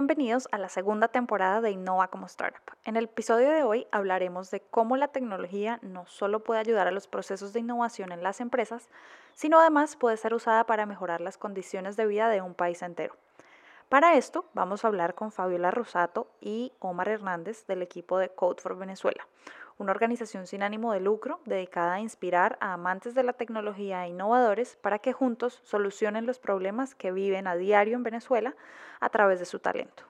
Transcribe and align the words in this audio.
Bienvenidos 0.00 0.48
a 0.50 0.56
la 0.56 0.70
segunda 0.70 1.08
temporada 1.08 1.60
de 1.60 1.72
Innova 1.72 2.08
como 2.08 2.24
Startup. 2.24 2.62
En 2.84 2.96
el 2.96 3.04
episodio 3.04 3.50
de 3.50 3.64
hoy 3.64 3.86
hablaremos 3.92 4.50
de 4.50 4.60
cómo 4.60 4.96
la 4.96 5.08
tecnología 5.08 5.78
no 5.82 6.06
solo 6.06 6.40
puede 6.40 6.58
ayudar 6.58 6.86
a 6.86 6.90
los 6.90 7.06
procesos 7.06 7.52
de 7.52 7.60
innovación 7.60 8.10
en 8.10 8.22
las 8.22 8.40
empresas, 8.40 8.88
sino 9.34 9.60
además 9.60 9.96
puede 9.96 10.16
ser 10.16 10.32
usada 10.32 10.64
para 10.64 10.86
mejorar 10.86 11.20
las 11.20 11.36
condiciones 11.36 11.98
de 11.98 12.06
vida 12.06 12.30
de 12.30 12.40
un 12.40 12.54
país 12.54 12.80
entero. 12.80 13.14
Para 13.90 14.14
esto 14.14 14.46
vamos 14.54 14.86
a 14.86 14.88
hablar 14.88 15.14
con 15.14 15.32
Fabiola 15.32 15.70
Rosato 15.70 16.28
y 16.40 16.72
Omar 16.78 17.10
Hernández 17.10 17.66
del 17.66 17.82
equipo 17.82 18.16
de 18.16 18.30
Code 18.30 18.62
for 18.62 18.78
Venezuela, 18.78 19.26
una 19.80 19.92
organización 19.92 20.46
sin 20.46 20.62
ánimo 20.62 20.92
de 20.92 21.00
lucro 21.00 21.40
dedicada 21.46 21.94
a 21.94 22.00
inspirar 22.00 22.58
a 22.60 22.74
amantes 22.74 23.14
de 23.14 23.22
la 23.22 23.32
tecnología 23.32 24.04
e 24.04 24.10
innovadores 24.10 24.76
para 24.76 24.98
que 24.98 25.14
juntos 25.14 25.58
solucionen 25.64 26.26
los 26.26 26.38
problemas 26.38 26.94
que 26.94 27.12
viven 27.12 27.46
a 27.46 27.56
diario 27.56 27.96
en 27.96 28.02
Venezuela 28.02 28.54
a 29.00 29.08
través 29.08 29.38
de 29.38 29.46
su 29.46 29.58
talento. 29.58 30.02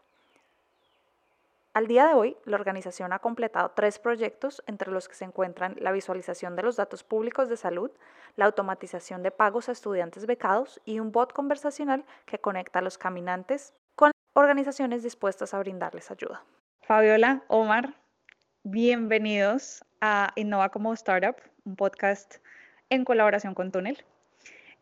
Al 1.73 1.87
día 1.87 2.09
de 2.09 2.15
hoy, 2.15 2.37
la 2.47 2.57
organización 2.57 3.13
ha 3.13 3.21
completado 3.21 3.71
tres 3.71 4.01
proyectos, 4.01 4.61
entre 4.67 4.91
los 4.91 5.09
que 5.09 5.15
se 5.15 5.25
encuentran 5.25 5.77
la 5.79 5.93
visualización 5.93 6.57
de 6.57 6.65
los 6.65 6.75
datos 6.75 7.05
públicos 7.05 7.49
de 7.49 7.57
salud, 7.57 7.93
la 8.35 8.47
automatización 8.47 9.23
de 9.23 9.31
pagos 9.31 9.69
a 9.69 9.73
estudiantes 9.73 10.27
becados 10.27 10.81
y 10.85 10.99
un 10.99 11.13
bot 11.13 11.33
conversacional 11.33 12.05
que 12.27 12.41
conecta 12.41 12.81
a 12.81 12.83
los 12.83 12.99
caminantes 12.99 13.73
con 13.95 14.11
organizaciones 14.33 15.05
dispuestas 15.05 15.55
a 15.55 15.61
brindarles 15.61 16.11
ayuda. 16.11 16.43
Fabiola, 16.83 17.45
Omar, 17.47 18.00
bienvenidos 18.63 19.83
a 20.01 20.33
Innova 20.37 20.69
como 20.69 20.93
Startup, 20.93 21.35
un 21.65 21.77
podcast 21.77 22.37
en 22.91 23.05
colaboración 23.05 23.55
con 23.55 23.73
Túnel. 23.73 24.05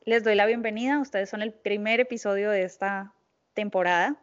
Les 0.05 0.25
doy 0.25 0.35
la 0.35 0.47
bienvenida, 0.47 0.99
ustedes 0.99 1.31
son 1.31 1.43
el 1.43 1.53
primer 1.53 2.01
episodio 2.01 2.51
de 2.51 2.63
esta 2.63 3.13
temporada. 3.55 4.17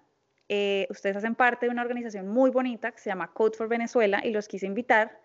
Eh, 0.49 0.87
ustedes 0.89 1.15
hacen 1.15 1.35
parte 1.35 1.65
de 1.65 1.71
una 1.71 1.81
organización 1.81 2.27
muy 2.27 2.51
bonita 2.51 2.91
que 2.91 2.99
se 2.99 3.09
llama 3.09 3.31
Code 3.31 3.57
for 3.57 3.67
Venezuela 3.69 4.21
y 4.23 4.31
los 4.31 4.47
quise 4.47 4.65
invitar 4.65 5.19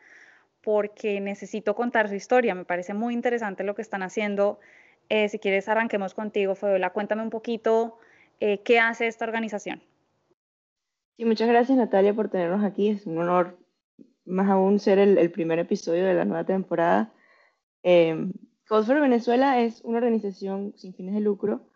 porque 0.62 1.20
necesito 1.20 1.75
contar 1.75 2.08
su 2.08 2.14
historia. 2.14 2.55
Me 2.55 2.64
parece 2.64 2.95
muy 2.95 3.14
interesante 3.14 3.64
lo 3.64 3.75
que 3.75 3.83
están 3.83 4.03
haciendo. 4.03 4.61
Eh, 5.08 5.28
si 5.28 5.39
quieres, 5.39 5.69
arranquemos 5.69 6.14
contigo, 6.14 6.55
Fabiola. 6.55 6.91
Cuéntame 6.91 7.23
un 7.23 7.31
poquito 7.31 7.98
eh, 8.39 8.62
qué 8.62 8.78
hace 8.78 9.06
esta 9.06 9.25
organización. 9.25 9.83
Sí, 11.17 11.25
muchas 11.25 11.48
gracias, 11.48 11.77
Natalia, 11.77 12.14
por 12.14 12.28
tenernos 12.28 12.64
aquí. 12.64 12.91
Es 12.91 13.06
un 13.06 13.19
honor, 13.19 13.58
más 14.25 14.49
aún, 14.49 14.79
ser 14.79 14.99
el, 14.99 15.31
primer 15.31 15.59
episodio 15.59 16.05
de 16.05 16.15
la 16.15 16.25
nueva 16.25 16.45
temporada. 16.45 17.13
Code 17.83 18.87
for 18.87 19.01
Venezuela 19.01 19.61
es 19.61 19.81
una 19.83 19.99
organización 19.99 20.75
sin 20.77 20.95
fines 20.95 21.15
de 21.15 21.21
lucro 21.21 21.71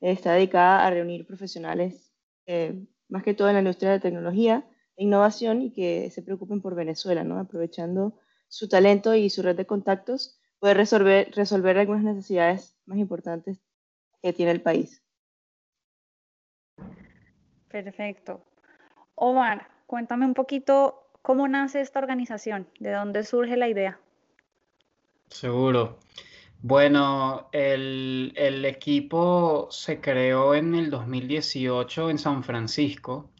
está 0.00 0.32
dedicada 0.32 0.86
a 0.86 0.90
reunir 0.90 1.26
profesionales, 1.26 2.12
eh, 2.46 2.86
más 3.08 3.22
que 3.22 3.34
todo 3.34 3.48
en 3.48 3.54
la 3.54 3.60
industria 3.60 3.90
de 3.92 4.00
tecnología 4.00 4.66
e 4.96 5.04
innovación 5.04 5.62
y 5.62 5.72
que 5.72 6.10
se 6.10 6.22
preocupen 6.22 6.60
por 6.60 6.74
Venezuela, 6.74 7.24
¿no? 7.24 7.38
aprovechando 7.38 8.18
su 8.48 8.68
talento 8.68 9.14
y 9.14 9.30
su 9.30 9.42
red 9.42 9.56
de 9.56 9.66
contactos, 9.66 10.40
poder 10.58 10.76
resolver, 10.76 11.30
resolver 11.34 11.78
algunas 11.78 12.02
necesidades 12.02 12.76
más 12.86 12.98
importantes 12.98 13.60
que 14.22 14.32
tiene 14.32 14.52
el 14.52 14.62
país. 14.62 15.02
Perfecto. 17.68 18.44
Omar, 19.14 19.68
cuéntame 19.86 20.26
un 20.26 20.34
poquito 20.34 21.09
cómo 21.22 21.48
nace 21.48 21.80
esta 21.80 21.98
organización, 21.98 22.68
de 22.78 22.92
dónde 22.92 23.24
surge 23.24 23.56
la 23.56 23.68
idea. 23.68 24.00
Seguro. 25.28 25.98
Bueno, 26.62 27.48
el, 27.52 28.64
equipo 28.66 29.68
se 29.70 30.00
creó 30.00 30.54
en 30.54 30.74
el 30.74 30.90
2018 30.90 32.10
en 32.10 32.18
San 32.18 32.44
Francisco, 32.44 33.30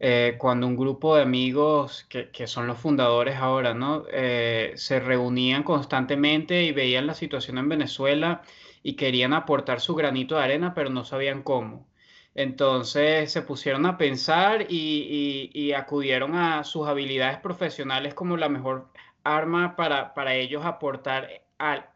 eh, 0.00 0.34
cuando 0.38 0.66
un 0.66 0.76
grupo 0.76 1.14
de 1.14 1.22
amigos, 1.22 2.04
que, 2.08 2.46
son 2.48 2.66
los 2.66 2.78
fundadores 2.78 3.36
ahora, 3.36 3.74
¿no? 3.74 4.04
Eh, 4.10 4.72
se 4.74 4.98
reunían 4.98 5.62
constantemente 5.62 6.64
y 6.64 6.72
veían 6.72 7.06
la 7.06 7.14
situación 7.14 7.58
en 7.58 7.68
Venezuela 7.68 8.42
y 8.82 8.94
querían 8.96 9.32
aportar 9.32 9.80
su 9.80 9.94
granito 9.94 10.34
de 10.34 10.42
arena, 10.42 10.74
pero 10.74 10.90
no 10.90 11.04
sabían 11.04 11.42
cómo. 11.42 11.86
Entonces 12.34 13.30
se 13.32 13.42
pusieron 13.42 13.86
a 13.86 13.96
pensar 13.96 14.66
y, 14.68 15.72
acudieron 15.76 16.34
a 16.34 16.64
sus 16.64 16.86
habilidades 16.88 17.38
profesionales 17.38 18.14
como 18.14 18.36
la 18.36 18.48
mejor 18.48 18.88
arma 19.22 19.76
para, 19.76 20.14
para 20.14 20.34
ellos 20.34 20.64
aportar 20.64 21.42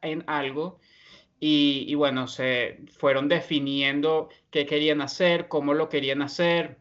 en 0.03 0.25
algo. 0.27 0.78
Y, 1.41 1.94
bueno, 1.94 2.27
se 2.28 2.81
fueron 2.98 3.28
definiendo 3.28 4.28
qué 4.50 4.66
querían 4.66 5.00
hacer, 5.00 5.48
cómo 5.48 5.75
lo 5.75 5.88
querían 5.88 6.22
hacer, 6.22 6.78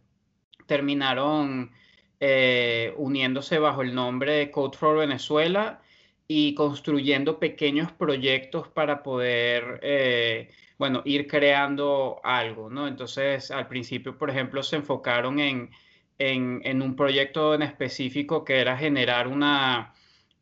terminaron 0.65 1.71
eh, 2.19 2.93
uniéndose 2.97 3.59
bajo 3.59 3.81
el 3.83 3.93
nombre 3.93 4.33
de 4.33 4.51
Code 4.51 4.77
for 4.77 4.97
Venezuela 4.97 5.81
y 6.27 6.53
construyendo 6.55 7.39
pequeños 7.39 7.91
proyectos 7.91 8.67
para 8.67 9.03
poder, 9.03 9.79
eh, 9.83 10.49
bueno, 10.77 11.01
ir 11.05 11.27
creando 11.27 12.19
algo, 12.23 12.69
¿no? 12.69 12.87
Entonces, 12.87 13.51
al 13.51 13.67
principio, 13.67 14.17
por 14.17 14.29
ejemplo, 14.29 14.63
se 14.63 14.77
enfocaron 14.77 15.39
en, 15.39 15.71
en 16.19 16.81
un 16.81 16.95
proyecto 16.95 17.53
en 17.53 17.61
específico 17.61 18.43
que 18.43 18.59
era 18.59 18.77
generar 18.77 19.27
una, 19.27 19.93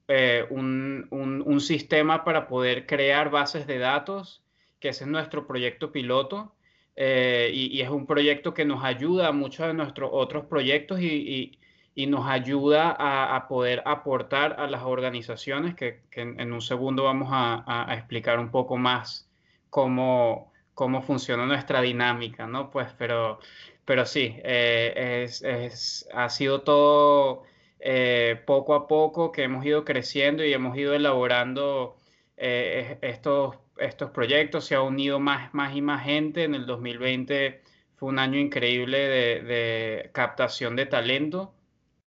eh, 0.07 0.45
un, 0.51 1.07
un, 1.09 1.59
sistema 1.61 2.23
para 2.23 2.47
poder 2.47 2.85
crear 2.85 3.31
bases 3.31 3.65
de 3.65 3.79
datos, 3.79 4.43
que 4.79 4.89
ese 4.89 5.03
es 5.05 5.09
nuestro 5.09 5.47
proyecto 5.47 5.91
piloto. 5.91 6.53
Eh, 6.95 7.51
y, 7.53 7.81
es 7.81 7.89
un 7.89 8.05
proyecto 8.05 8.53
que 8.53 8.65
nos 8.65 8.83
ayuda 8.83 9.29
a 9.29 9.31
muchos 9.31 9.67
de 9.67 9.73
nuestros 9.73 10.09
otros 10.13 10.45
proyectos 10.45 11.01
y, 11.01 11.57
nos 11.95 12.27
ayuda 12.27 12.95
a, 12.97 13.47
poder 13.47 13.81
aportar 13.85 14.59
a 14.59 14.67
las 14.67 14.83
organizaciones, 14.83 15.75
que, 15.75 16.01
que 16.11 16.21
en, 16.21 16.51
un 16.51 16.61
segundo 16.61 17.03
vamos 17.05 17.29
a, 17.31 17.63
a, 17.89 17.95
explicar 17.95 18.39
un 18.39 18.51
poco 18.51 18.77
más 18.77 19.29
cómo, 19.69 20.51
cómo 20.73 21.01
funciona 21.01 21.45
nuestra 21.45 21.81
dinámica, 21.81 22.47
¿no? 22.47 22.69
Pues, 22.69 22.89
pero, 22.97 23.39
pero 23.85 24.05
sí, 24.05 24.35
eh, 24.43 25.23
es, 25.25 25.41
es, 25.43 26.09
ha 26.13 26.29
sido 26.29 26.61
todo 26.61 27.43
eh, 27.79 28.41
poco 28.45 28.73
a 28.73 28.87
poco 28.87 29.31
que 29.31 29.43
hemos 29.43 29.65
ido 29.65 29.85
creciendo 29.85 30.43
y 30.43 30.53
hemos 30.53 30.75
ido 30.77 30.93
elaborando 30.95 31.95
eh, 32.37 32.97
estos, 33.01 33.57
estos 33.77 34.11
proyectos. 34.11 34.65
Se 34.65 34.75
ha 34.75 34.81
unido 34.81 35.19
más, 35.19 35.53
más 35.53 35.75
y 35.75 35.81
más 35.81 36.03
gente. 36.03 36.43
En 36.43 36.55
el 36.55 36.65
2020 36.65 37.61
fue 37.95 38.09
un 38.09 38.19
año 38.19 38.39
increíble 38.39 38.97
de, 38.97 40.09
captación 40.13 40.75
de 40.75 40.85
talento 40.87 41.53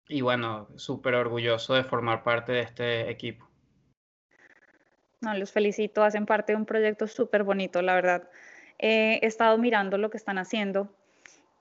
y 0.09 0.19
bueno, 0.19 0.67
súper 0.75 1.15
orgulloso 1.15 1.73
de 1.75 1.85
formar 1.85 2.23
parte 2.23 2.51
de 2.51 2.61
este 2.61 3.09
equipo. 3.09 3.47
No, 5.21 5.33
los 5.35 5.53
felicito, 5.53 6.03
hacen 6.03 6.25
parte 6.25 6.51
de 6.51 6.57
un 6.57 6.65
proyecto 6.65 7.07
súper 7.07 7.43
bonito, 7.43 7.81
la 7.81 7.93
verdad. 7.93 8.29
he 8.77 9.25
estado 9.25 9.57
mirando 9.57 9.97
lo 9.97 10.09
que 10.09 10.17
están 10.17 10.37
haciendo 10.37 10.93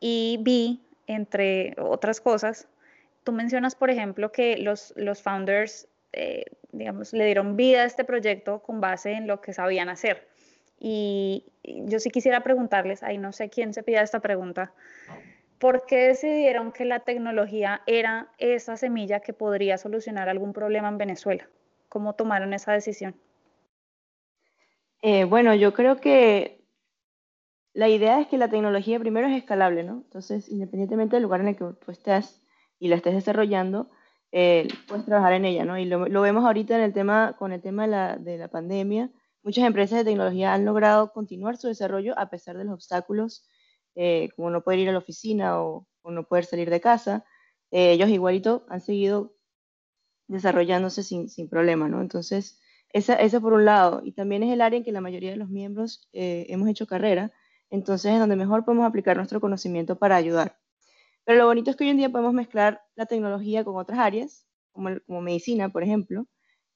y 0.00 0.38
vi, 0.42 0.82
entre 1.06 1.76
otras 1.78 2.20
cosas, 2.20 2.68
Tú 3.28 3.32
mencionas, 3.32 3.74
por 3.74 3.90
ejemplo, 3.90 4.32
que 4.32 4.56
los, 4.56 4.94
los 4.96 5.20
founders, 5.20 5.86
eh, 6.14 6.46
digamos, 6.72 7.12
le 7.12 7.26
dieron 7.26 7.56
vida 7.56 7.82
a 7.82 7.84
este 7.84 8.02
proyecto 8.02 8.62
con 8.62 8.80
base 8.80 9.12
en 9.12 9.26
lo 9.26 9.42
que 9.42 9.52
sabían 9.52 9.90
hacer. 9.90 10.26
Y 10.80 11.44
yo 11.62 12.00
sí 12.00 12.08
quisiera 12.08 12.42
preguntarles, 12.42 13.02
ahí 13.02 13.18
no 13.18 13.32
sé 13.32 13.50
quién 13.50 13.74
se 13.74 13.82
pida 13.82 14.00
esta 14.00 14.20
pregunta, 14.20 14.72
¿por 15.58 15.86
qué 15.86 16.08
decidieron 16.08 16.72
que 16.72 16.84
la 16.84 17.00
tecnología 17.00 17.82
era 17.86 18.32
esa 18.38 18.76
semilla 18.76 19.20
que 19.20 19.32
podría 19.32 19.78
solucionar 19.78 20.28
algún 20.28 20.52
problema 20.52 20.88
en 20.88 20.98
Venezuela? 20.98 21.48
¿Cómo 21.88 22.14
tomaron 22.14 22.52
esa 22.54 22.72
decisión? 22.72 23.14
Eh, 25.02 25.24
bueno, 25.24 25.54
yo 25.54 25.72
creo 25.72 25.96
que 25.96 26.64
la 27.72 27.88
idea 27.88 28.20
es 28.20 28.26
que 28.26 28.38
la 28.38 28.48
tecnología 28.48 28.98
primero 28.98 29.28
es 29.28 29.36
escalable, 29.36 29.84
¿no? 29.84 30.02
Entonces, 30.04 30.48
independientemente 30.48 31.16
del 31.16 31.22
lugar 31.22 31.40
en 31.40 31.48
el 31.48 31.56
que 31.56 31.64
tú 31.84 31.90
estés, 31.92 32.42
y 32.78 32.88
la 32.88 32.96
estés 32.96 33.14
desarrollando, 33.14 33.90
eh, 34.32 34.68
puedes 34.86 35.04
trabajar 35.04 35.32
en 35.32 35.44
ella, 35.44 35.64
¿no? 35.64 35.78
Y 35.78 35.84
lo, 35.84 36.06
lo, 36.06 36.20
vemos 36.20 36.44
ahorita 36.44 36.76
en 36.76 36.82
el 36.82 36.92
tema, 36.92 37.34
con 37.38 37.52
el 37.52 37.60
tema 37.60 37.82
de 37.84 37.88
la, 37.88 38.16
de 38.16 38.38
la 38.38 38.48
pandemia. 38.48 39.10
Muchas 39.42 39.64
empresas 39.64 39.98
de 39.98 40.04
tecnología 40.04 40.52
han 40.52 40.64
logrado 40.64 41.12
continuar 41.12 41.56
su 41.56 41.68
desarrollo 41.68 42.18
a 42.18 42.28
pesar 42.28 42.56
de 42.58 42.64
los 42.64 42.74
obstáculos, 42.74 43.48
eh, 43.94 44.30
como 44.36 44.50
no 44.50 44.62
poder 44.62 44.80
ir 44.80 44.88
a 44.88 44.92
la 44.92 44.98
oficina 44.98 45.60
o, 45.62 45.86
o 46.02 46.10
no 46.10 46.24
poder 46.26 46.44
salir 46.44 46.70
de 46.70 46.80
casa. 46.80 47.24
Eh, 47.70 47.92
ellos 47.92 48.08
igualito 48.08 48.64
han 48.68 48.80
seguido 48.80 49.34
desarrollándose 50.28 51.02
sin, 51.02 51.28
sin 51.28 51.48
problema, 51.48 51.88
¿no? 51.88 52.00
Entonces, 52.00 52.60
esa, 52.92 53.14
esa, 53.14 53.40
por 53.40 53.52
un 53.52 53.64
lado. 53.64 54.02
Y 54.04 54.12
también 54.12 54.42
es 54.42 54.52
el 54.52 54.60
área 54.60 54.78
en 54.78 54.84
que 54.84 54.92
la 54.92 55.00
mayoría 55.00 55.30
de 55.30 55.36
los 55.36 55.50
miembros 55.50 56.08
hemos 56.12 56.68
hecho 56.68 56.86
carrera. 56.86 57.32
Entonces, 57.70 58.12
es 58.12 58.18
donde 58.18 58.36
mejor 58.36 58.64
podemos 58.64 58.86
aplicar 58.86 59.16
nuestro 59.16 59.40
conocimiento 59.40 59.98
para 59.98 60.16
ayudar. 60.16 60.58
Pero 61.28 61.40
lo 61.40 61.46
bonito 61.46 61.70
es 61.70 61.76
que 61.76 61.84
hoy 61.84 61.90
en 61.90 61.98
día 61.98 62.08
podemos 62.08 62.32
mezclar 62.32 62.80
la 62.94 63.04
tecnología 63.04 63.62
con 63.62 63.76
otras 63.76 63.98
áreas, 63.98 64.46
como, 64.72 64.98
como 65.06 65.20
medicina, 65.20 65.68
por 65.68 65.82
ejemplo. 65.82 66.26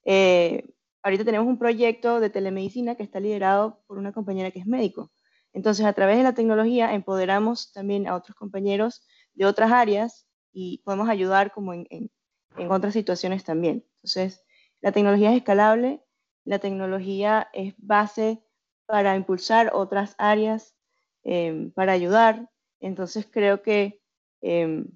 Eh, 0.05 0.69
ahorita 1.03 1.25
tenemos 1.25 1.47
un 1.47 1.59
proyecto 1.59 2.21
de 2.21 2.29
telemedicina 2.29 2.95
que 2.95 3.03
está 3.03 3.19
liderado 3.19 3.83
por 3.87 3.97
una 3.97 4.13
compañera 4.13 4.51
que 4.51 4.59
es 4.59 4.67
médico. 4.67 5.11
Entonces, 5.53 5.85
a 5.87 5.93
través 5.93 6.17
de 6.17 6.23
la 6.23 6.35
tecnología 6.35 6.95
empoderamos 6.95 7.73
también 7.73 8.09
a 8.09 8.15
otros 8.15 8.37
compañeros 8.37 9.07
de 9.35 9.47
otras 9.47 9.73
áreas 9.73 10.27
y 10.53 10.79
podemos 10.85 11.09
ayudar 11.09 11.53
como 11.53 11.75
en, 11.75 11.87
en 11.91 12.71
otras 12.71 12.93
situaciones 12.95 13.45
también. 13.45 13.85
Entonces, 13.97 14.45
la 14.81 14.93
tecnología 14.93 15.31
es 15.31 15.37
escalable, 15.37 16.03
la 16.45 16.59
tecnología 16.59 17.49
es 17.53 17.75
base 17.79 18.43
para 18.87 19.17
impulsar 19.17 19.71
otras 19.73 20.15
áreas, 20.19 20.77
em, 21.23 21.71
para 21.73 21.93
ayudar. 21.93 22.51
Entonces 22.81 23.27
creo 23.31 23.63
que 23.63 24.03
em, 24.41 24.87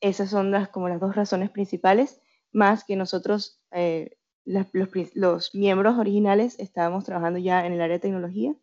esas 0.00 0.30
son 0.30 0.50
las, 0.50 0.68
como 0.70 0.88
las 0.88 1.00
dos 1.00 1.14
razones 1.14 1.50
principales, 1.50 2.20
más 2.52 2.84
que 2.84 2.96
nosotros, 2.96 3.60
eh, 3.70 4.16
los, 4.44 5.54
miembros 5.54 5.98
originales, 5.98 6.58
estábamos 6.58 7.04
trabajando 7.04 7.38
ya 7.38 7.66
en 7.66 7.74
el 7.74 7.80
área 7.80 7.96
de 7.96 8.00
tecnología 8.00 8.54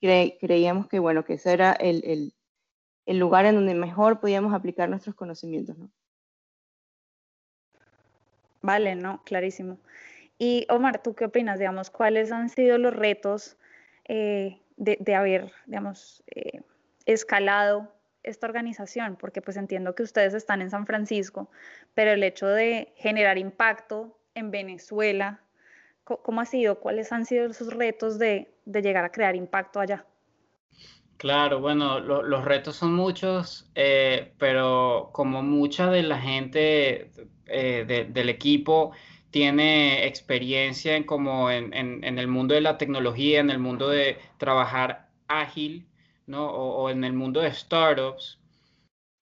creíamos 0.00 0.88
que, 0.88 0.98
bueno, 0.98 1.24
que 1.24 1.34
ese 1.34 1.52
era 1.52 1.72
el, 1.72 2.32
el, 3.06 3.18
lugar 3.18 3.46
en 3.46 3.54
donde 3.56 3.74
mejor 3.74 4.20
podíamos 4.20 4.54
aplicar 4.54 4.88
nuestros 4.88 5.14
conocimientos. 5.14 5.76
¿no? 5.78 5.90
Vale, 8.62 8.94
no, 8.94 9.22
clarísimo. 9.24 9.78
Y 10.38 10.66
Omar, 10.70 11.02
¿tú 11.02 11.14
qué 11.14 11.26
opinas? 11.26 11.58
Digamos, 11.58 11.90
¿cuáles 11.90 12.32
han 12.32 12.48
sido 12.48 12.78
los 12.78 12.94
retos 12.94 13.56
eh, 14.06 14.60
de, 14.76 15.14
haber, 15.14 15.52
digamos, 15.66 16.22
eh, 16.26 16.62
escalado 17.06 17.92
esta 18.22 18.46
organización? 18.46 19.16
Porque 19.16 19.40
pues 19.40 19.56
entiendo 19.56 19.94
que 19.94 20.02
ustedes 20.02 20.34
están 20.34 20.60
en 20.60 20.70
San 20.70 20.84
Francisco, 20.84 21.50
pero 21.94 22.10
el 22.10 22.22
hecho 22.22 22.48
de 22.48 22.92
generar 22.96 23.38
impacto 23.38 24.18
en 24.34 24.50
Venezuela, 24.50 25.40
¿cómo 26.06 26.40
ha 26.40 26.46
sido? 26.46 26.80
¿Cuáles 26.80 27.12
han 27.12 27.26
sido 27.26 27.46
esos 27.46 27.74
retos 27.74 28.18
de, 28.18 28.48
llegar 28.64 29.04
a 29.04 29.12
crear 29.12 29.34
impacto 29.36 29.80
allá? 29.80 30.06
Claro, 31.16 31.60
bueno, 31.60 31.98
los 32.00 32.44
retos 32.44 32.76
son 32.76 32.94
muchos, 32.94 33.70
eh, 33.74 34.34
pero 34.38 35.10
como 35.12 35.42
mucha 35.42 35.90
de 35.90 36.02
la 36.02 36.18
gente 36.18 37.10
del 37.46 38.28
equipo 38.28 38.92
tiene 39.30 40.06
experiencia 40.06 40.96
en 40.96 41.04
como 41.04 41.50
en, 41.50 41.74
el 41.74 42.28
mundo 42.28 42.54
de 42.54 42.60
la 42.60 42.78
tecnología, 42.78 43.40
en 43.40 43.50
el 43.50 43.58
mundo 43.58 43.88
de 43.88 44.18
trabajar 44.38 45.10
ágil, 45.28 45.86
¿no? 46.26 46.46
O, 46.50 46.90
en 46.90 47.04
el 47.04 47.12
mundo 47.12 47.40
de 47.40 47.52
startups, 47.52 48.40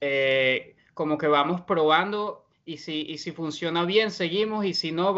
eh, 0.00 0.76
como 0.94 1.18
que 1.18 1.26
vamos 1.26 1.62
probando 1.62 2.43
y 2.66 2.78
si, 2.78 3.02
y 3.02 3.18
si 3.18 3.32
funciona 3.32 3.84
bien, 3.84 4.10
seguimos 4.10 4.64
y 4.64 4.74
si 4.74 4.90
no, 4.92 5.14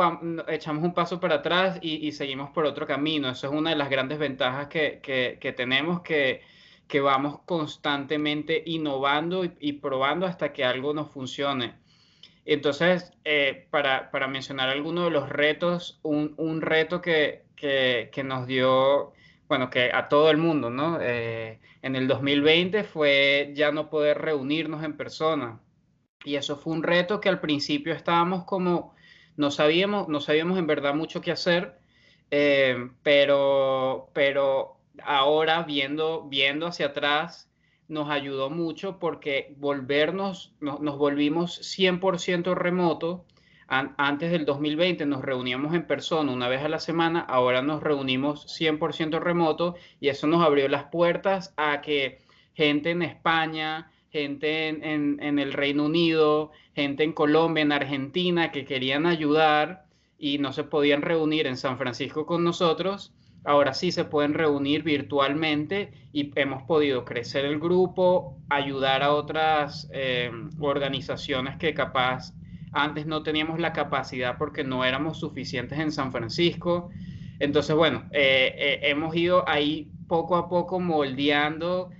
echamos 0.48 0.82
un 0.82 0.94
paso 0.94 1.20
para 1.20 1.36
atrás 1.36 1.78
y, 1.80 2.10
seguimos 2.12 2.50
por 2.50 2.64
otro 2.66 2.86
camino. 2.86 3.30
Eso 3.30 3.46
es 3.48 3.52
una 3.52 3.70
de 3.70 3.76
las 3.76 3.88
grandes 3.90 4.18
ventajas 4.18 4.68
que, 4.68 5.00
que, 5.02 5.52
tenemos, 5.52 6.00
que, 6.02 6.42
que, 6.88 7.00
vamos 7.00 7.40
constantemente 7.46 8.62
innovando 8.66 9.44
y 9.44 9.74
probando 9.74 10.26
hasta 10.26 10.52
que 10.52 10.64
algo 10.64 10.92
nos 10.92 11.10
funcione. 11.10 11.74
Entonces, 12.46 13.12
eh, 13.24 13.66
para, 13.70 14.10
mencionar 14.28 14.68
algunos 14.68 15.04
de 15.06 15.10
los 15.10 15.28
retos, 15.28 15.98
un, 16.02 16.60
reto 16.62 17.02
que, 17.02 17.42
nos 18.24 18.46
dio, 18.46 19.12
bueno, 19.48 19.68
que 19.70 19.90
a 19.92 20.08
todo 20.08 20.30
el 20.30 20.36
mundo, 20.38 20.70
¿no? 20.70 20.98
Eh, 21.00 21.58
en 21.82 21.96
el 21.96 22.08
2020 22.08 22.84
fue 22.84 23.52
ya 23.54 23.72
no 23.72 23.90
poder 23.90 24.18
reunirnos 24.18 24.84
en 24.84 24.96
persona. 24.96 25.60
Y 26.26 26.34
eso 26.34 26.56
fue 26.56 26.72
un 26.72 26.82
reto 26.82 27.20
que 27.20 27.28
al 27.28 27.38
principio 27.38 27.94
estábamos 27.94 28.44
como, 28.44 28.96
no 29.36 29.52
sabíamos, 29.52 30.08
no 30.08 30.20
sabíamos 30.20 30.58
en 30.58 30.66
verdad 30.66 30.92
mucho 30.92 31.20
qué 31.20 31.30
hacer, 31.30 31.78
eh, 32.32 32.90
pero, 33.04 34.10
pero 34.12 34.76
ahora 35.04 35.62
viendo, 35.62 36.24
viendo 36.28 36.66
hacia 36.66 36.86
atrás, 36.86 37.48
nos 37.86 38.10
ayudó 38.10 38.50
mucho 38.50 38.98
porque 38.98 39.54
volvernos, 39.58 40.52
nos 40.58 40.98
volvimos 40.98 41.60
100% 41.62 42.56
remoto. 42.56 43.24
antes 43.68 44.32
del 44.32 44.44
2020 44.46 45.06
nos 45.06 45.22
reuníamos 45.22 45.74
en 45.74 45.86
persona 45.86 46.32
una 46.32 46.48
vez 46.48 46.62
a 46.64 46.68
la 46.68 46.80
semana, 46.80 47.20
ahora 47.20 47.62
nos 47.62 47.84
reunimos 47.84 48.46
100% 48.48 49.20
remoto 49.20 49.76
y 50.00 50.08
eso 50.08 50.26
nos 50.26 50.44
abrió 50.44 50.66
las 50.68 50.86
puertas 50.86 51.54
a 51.56 51.80
que 51.82 52.18
gente 52.52 52.90
en 52.90 53.02
España, 53.02 53.92
gente 54.16 54.68
en, 54.68 55.38
el 55.38 55.52
Reino 55.52 55.84
Unido, 55.84 56.52
gente 56.74 57.04
en 57.04 57.12
Colombia, 57.12 57.62
en 57.62 57.72
Argentina 57.72 58.50
que 58.50 58.64
querían 58.64 59.04
ayudar 59.04 59.84
y 60.18 60.38
no 60.38 60.52
se 60.52 60.64
podían 60.64 61.02
reunir 61.02 61.46
en 61.46 61.58
San 61.58 61.76
Francisco 61.76 62.24
con 62.24 62.42
nosotros, 62.42 63.12
ahora 63.44 63.74
sí 63.74 63.92
se 63.92 64.04
pueden 64.04 64.32
reunir 64.32 64.82
virtualmente 64.82 65.92
y 66.12 66.32
hemos 66.34 66.62
podido 66.62 67.04
crecer 67.04 67.44
el 67.44 67.60
grupo, 67.60 68.38
ayudar 68.48 69.02
a 69.02 69.12
otras 69.12 69.88
eh, 69.92 70.30
organizaciones 70.60 71.56
que 71.56 71.74
capaz 71.74 72.32
antes 72.72 73.06
no 73.06 73.22
teníamos 73.22 73.60
la 73.60 73.72
capacidad 73.72 74.38
porque 74.38 74.64
no 74.64 74.84
éramos 74.84 75.18
suficientes 75.20 75.78
en 75.78 75.92
San 75.92 76.10
Francisco. 76.10 76.90
Entonces, 77.38 77.76
bueno, 77.76 78.04
eh, 78.12 78.54
eh, 78.56 78.78
hemos 78.82 79.14
ido 79.14 79.46
ahí 79.46 79.90
poco 80.08 80.36
a 80.36 80.48
poco 80.48 80.80
moldeando 80.80 81.90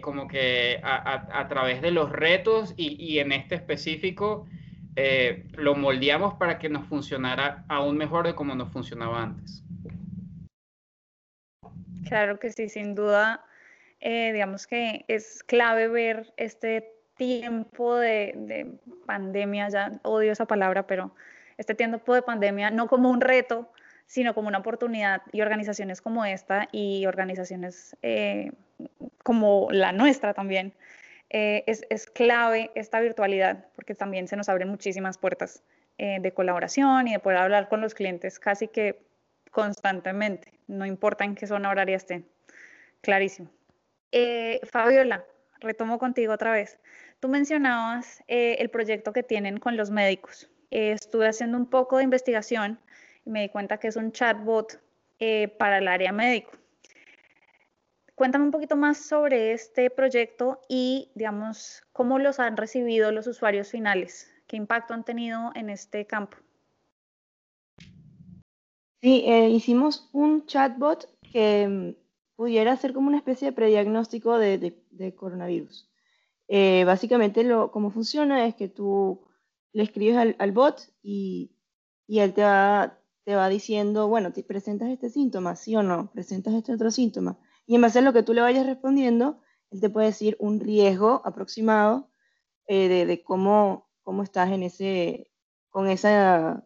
como 0.00 0.26
que 0.26 0.80
a, 0.82 1.46
través 1.48 1.80
de 1.80 1.90
los 1.90 2.10
retos 2.10 2.74
y, 2.76 2.96
y 3.02 3.20
en 3.20 3.32
este 3.32 3.54
específico 3.54 4.46
lo 5.56 5.74
moldeamos 5.74 6.34
para 6.34 6.58
que 6.58 6.68
nos 6.68 6.86
funcionara 6.86 7.64
aún 7.68 7.96
mejor 7.96 8.26
de 8.26 8.34
como 8.34 8.54
nos 8.54 8.72
funcionaba 8.72 9.22
antes. 9.22 9.64
Claro 12.08 12.38
que 12.38 12.50
sí, 12.52 12.68
sin 12.68 12.94
duda, 12.94 13.44
eh, 14.00 14.32
digamos 14.32 14.66
que 14.66 15.04
es 15.08 15.42
clave 15.42 15.88
ver 15.88 16.32
este 16.36 16.92
tiempo 17.16 17.96
de, 17.96 18.76
pandemia, 19.06 19.68
ya 19.68 19.92
odio 20.02 20.32
esa 20.32 20.46
palabra, 20.46 20.86
pero 20.86 21.14
este 21.56 21.74
tiempo 21.74 22.14
de 22.14 22.22
pandemia 22.22 22.70
no 22.70 22.86
como 22.86 23.10
un 23.10 23.20
reto, 23.20 23.72
sino 24.06 24.34
como 24.34 24.48
una 24.48 24.58
oportunidad 24.58 25.22
y 25.32 25.40
organizaciones 25.40 26.02
como 26.02 26.24
esta 26.24 26.68
y 26.72 27.06
organizaciones 27.06 27.96
eh, 28.02 28.52
como 29.24 29.68
la 29.72 29.90
nuestra 29.90 30.34
también. 30.34 30.72
Eh, 31.30 31.64
es, 31.66 31.84
es, 31.90 32.06
clave 32.06 32.70
esta 32.76 33.00
virtualidad 33.00 33.66
porque 33.74 33.96
también 33.96 34.28
se 34.28 34.36
nos 34.36 34.48
abren 34.48 34.68
muchísimas 34.68 35.18
puertas 35.18 35.64
de 35.96 36.32
colaboración 36.32 37.06
y 37.06 37.12
de 37.12 37.18
poder 37.20 37.38
hablar 37.38 37.68
con 37.68 37.80
los 37.80 37.94
clientes 37.94 38.40
casi 38.40 38.66
que 38.66 38.98
constantemente, 39.54 40.52
no 40.66 40.84
importa 40.84 41.24
en 41.24 41.36
qué 41.36 41.46
zona 41.46 41.70
horaria 41.70 41.96
estén. 41.96 42.26
Clarísimo. 43.00 43.48
Eh, 44.10 44.60
Fabiola, 44.64 45.24
retomo 45.60 45.98
contigo 45.98 46.32
otra 46.32 46.52
vez. 46.52 46.78
Tú 47.20 47.28
mencionabas 47.28 48.22
eh, 48.26 48.56
el 48.58 48.68
proyecto 48.68 49.12
que 49.12 49.22
tienen 49.22 49.58
con 49.58 49.76
los 49.76 49.90
médicos. 49.90 50.50
Eh, 50.70 50.92
estuve 50.92 51.28
haciendo 51.28 51.56
un 51.56 51.66
poco 51.66 51.98
de 51.98 52.04
investigación 52.04 52.80
y 53.24 53.30
me 53.30 53.42
di 53.42 53.48
cuenta 53.48 53.78
que 53.78 53.88
es 53.88 53.96
un 53.96 54.12
chatbot 54.12 54.80
para 55.58 55.78
el 55.78 55.88
área 55.88 56.12
médico. 56.12 56.52
Cuéntame 58.14 58.44
un 58.44 58.52
poquito 58.52 58.76
más 58.76 58.98
sobre 58.98 59.52
este 59.52 59.90
proyecto 59.90 60.60
y, 60.68 61.10
digamos, 61.16 61.82
cómo 61.92 62.20
los 62.20 62.38
han 62.38 62.56
recibido 62.56 63.10
los 63.10 63.26
usuarios 63.26 63.70
finales. 63.70 64.32
¿Qué 64.46 64.56
impacto 64.56 64.94
han 64.94 65.04
tenido 65.04 65.50
en 65.56 65.68
este 65.68 66.06
campo? 66.06 66.36
Sí, 69.02 69.24
eh, 69.26 69.50
hicimos 69.50 70.08
un 70.12 70.46
chatbot 70.46 71.08
que 71.32 71.66
mm, 71.68 72.36
pudiera 72.36 72.72
hacer 72.72 72.92
como 72.92 73.08
una 73.08 73.18
especie 73.18 73.48
de 73.48 73.52
prediagnóstico 73.52 74.38
de, 74.38 75.14
coronavirus. 75.16 75.90
Eh, 76.46 76.84
básicamente, 76.84 77.42
lo, 77.42 77.72
cómo 77.72 77.90
funciona 77.90 78.46
es 78.46 78.54
que 78.54 78.68
tú 78.68 79.26
le 79.72 79.82
escribes 79.82 80.36
al, 80.38 80.52
bot 80.52 80.88
y, 81.02 81.50
él 82.06 82.32
te 82.32 82.42
va, 82.42 82.96
te 83.24 83.34
va 83.34 83.48
diciendo, 83.48 84.06
bueno, 84.06 84.32
te 84.32 84.44
presentas 84.44 84.88
este 84.90 85.10
síntoma, 85.10 85.56
sí 85.56 85.74
o 85.74 85.82
no, 85.82 86.12
presentas 86.12 86.54
este 86.54 86.72
otro 86.72 86.92
síntoma. 86.92 87.38
Y 87.66 87.74
en 87.74 87.80
base 87.80 88.00
a 88.00 88.02
lo 88.02 88.12
que 88.12 88.22
tú 88.22 88.34
le 88.34 88.42
vayas 88.42 88.66
respondiendo, 88.66 89.40
él 89.70 89.80
te 89.80 89.90
puede 89.90 90.08
decir 90.08 90.36
un 90.38 90.60
riesgo 90.60 91.22
aproximado 91.24 92.10
eh, 92.66 93.06
de, 93.06 93.22
cómo, 93.22 93.90
cómo 94.02 94.22
estás 94.22 94.50
en 94.50 94.62
ese, 94.62 95.30
con 95.70 95.88
esa 95.88 96.64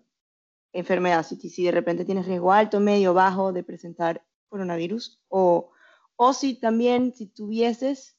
enfermedad, 0.73 1.25
si, 1.25 1.37
si 1.37 1.64
de 1.64 1.73
repente 1.73 2.05
tienes 2.05 2.26
riesgo 2.26 2.52
alto, 2.52 2.81
medio, 2.81 3.14
bajo 3.14 3.52
de 3.52 3.64
presentar 3.64 4.25
coronavirus, 4.49 5.21
o, 5.28 5.71
o 6.17 6.33
si 6.33 6.55
también, 6.55 7.14
si 7.14 7.26
tuvieses, 7.26 8.17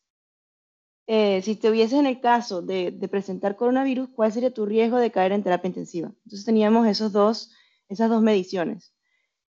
eh, 1.08 1.42
si 1.42 1.52
estuvieses 1.52 2.00
en 2.00 2.06
el 2.06 2.22
caso 2.22 2.62
de, 2.62 2.92
de, 2.92 3.08
presentar 3.08 3.56
coronavirus, 3.56 4.10
¿cuál 4.10 4.32
sería 4.32 4.54
tu 4.54 4.66
riesgo 4.66 4.98
de 4.98 5.12
caer 5.12 5.32
en 5.32 5.44
terapia 5.44 5.68
intensiva? 5.68 6.12
Entonces 6.24 6.46
teníamos 6.46 6.88
esos 6.88 7.12
dos, 7.12 7.52
esas 7.88 8.10
dos 8.10 8.22
mediciones. 8.22 8.94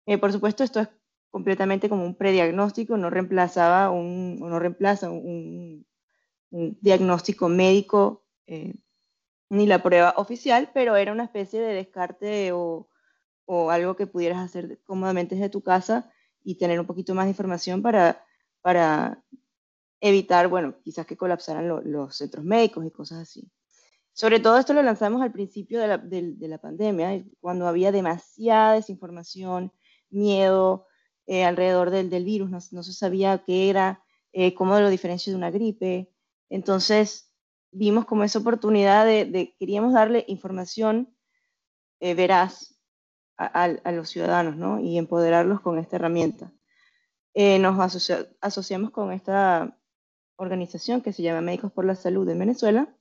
Eh, 0.06 0.18
por 0.18 0.32
supuesto, 0.32 0.64
esto 0.64 0.80
es 0.80 0.88
completamente 1.30 1.88
como 1.88 2.04
un 2.04 2.16
prediagnóstico, 2.16 2.96
no 2.96 3.10
reemplazaba 3.10 3.90
un, 3.90 4.38
no 4.38 4.58
reemplaza 4.58 5.10
un, 5.10 5.86
diagnóstico 6.50 7.48
médico 7.48 8.24
eh, 8.46 8.74
ni 9.48 9.66
la 9.66 9.82
prueba 9.82 10.14
oficial, 10.16 10.70
pero 10.74 10.96
era 10.96 11.12
una 11.12 11.24
especie 11.24 11.60
de 11.60 11.74
descarte 11.74 12.50
o, 12.52 12.88
o 13.44 13.70
algo 13.70 13.94
que 13.94 14.08
pudieras 14.08 14.38
hacer 14.38 14.80
cómodamente 14.84 15.36
desde 15.36 15.48
tu 15.48 15.62
casa 15.62 16.10
y 16.42 16.56
tener 16.56 16.80
un 16.80 16.86
poquito 16.86 17.14
más 17.14 17.26
de 17.26 17.30
información 17.30 17.82
para, 17.82 18.24
para 18.62 19.22
evitar, 20.00 20.48
bueno, 20.48 20.76
quizás 20.82 21.06
que 21.06 21.16
colapsaran 21.16 21.68
los 21.68 22.16
centros 22.16 22.44
médicos 22.44 22.84
y 22.86 22.90
cosas 22.90 23.18
así. 23.20 23.50
Sobre 24.12 24.40
todo 24.40 24.58
esto 24.58 24.72
lo 24.72 24.82
lanzamos 24.82 25.22
al 25.22 25.32
principio 25.32 25.80
de 25.80 25.88
la, 25.88 25.98
de, 25.98 26.48
la 26.48 26.58
pandemia, 26.58 27.24
cuando 27.40 27.68
había 27.68 27.92
demasiada 27.92 28.74
desinformación, 28.74 29.72
miedo 30.10 30.86
eh, 31.30 31.44
alrededor 31.44 31.90
del, 31.90 32.10
del 32.10 32.24
virus, 32.24 32.50
no, 32.50 32.58
no, 32.72 32.82
se 32.82 32.92
sabía 32.92 33.44
qué 33.44 33.70
era, 33.70 34.02
eh, 34.32 34.52
cómo 34.54 34.78
lo 34.80 34.90
diferencio 34.90 35.32
de 35.32 35.36
una 35.36 35.50
gripe. 35.50 36.12
Entonces 36.48 37.32
vimos 37.70 38.04
como 38.04 38.24
esa 38.24 38.40
oportunidad 38.40 39.06
de, 39.06 39.54
queríamos 39.58 39.92
darle 39.92 40.24
información 40.26 41.14
eh, 42.00 42.14
veraz 42.14 42.80
a, 43.36 43.64
a, 43.64 43.92
los 43.92 44.10
ciudadanos 44.10 44.56
¿no? 44.56 44.80
y 44.80 44.98
empoderarlos 44.98 45.60
con 45.60 45.78
esta 45.78 45.96
herramienta. 45.96 46.52
nos 47.34 48.10
asociamos 48.40 48.90
con 48.90 49.12
esta 49.12 49.78
organización 50.36 51.00
que 51.00 51.12
se 51.12 51.22
llama 51.22 51.40
Médicos 51.42 51.72
por 51.72 51.84
la 51.84 51.94
Salud 51.94 52.28
en 52.28 52.38
Venezuela 52.40 52.94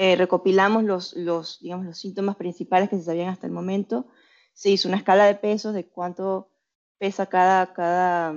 eh, 0.00 0.14
recopilamos 0.14 0.84
los, 0.84 1.16
los, 1.16 1.58
digamos, 1.60 1.84
los 1.84 1.98
síntomas 1.98 2.36
principales 2.36 2.88
que 2.88 2.96
se 2.96 3.02
sabían 3.02 3.30
hasta 3.30 3.48
el 3.48 3.52
momento. 3.52 4.06
Se 4.52 4.70
hizo 4.70 4.86
una 4.86 4.96
escala 4.96 5.26
de 5.26 5.34
pesos 5.34 5.74
de 5.74 5.88
cuánto 5.88 6.52
pesa 6.98 7.26
cada, 7.26 7.72
cada, 7.72 8.34